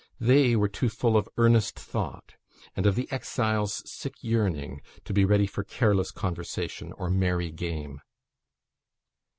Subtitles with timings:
[0.19, 2.33] They were too full of earnest thought,
[2.75, 8.01] and of the exile's sick yearning, to be ready for careless conversation or merry game.